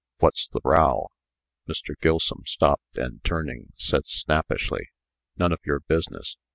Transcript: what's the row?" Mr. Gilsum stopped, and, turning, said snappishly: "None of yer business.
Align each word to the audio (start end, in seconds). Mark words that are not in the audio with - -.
what's 0.17 0.47
the 0.47 0.59
row?" 0.63 1.09
Mr. 1.67 1.93
Gilsum 2.01 2.43
stopped, 2.47 2.97
and, 2.97 3.23
turning, 3.23 3.71
said 3.77 4.07
snappishly: 4.07 4.89
"None 5.37 5.51
of 5.51 5.59
yer 5.63 5.79
business. 5.81 6.37